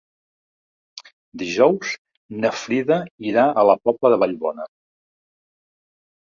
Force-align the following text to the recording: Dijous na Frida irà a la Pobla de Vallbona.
Dijous 1.41 1.91
na 2.45 2.51
Frida 2.63 2.99
irà 3.35 3.45
a 3.65 3.69
la 3.73 3.79
Pobla 3.85 4.15
de 4.15 4.21
Vallbona. 4.27 4.69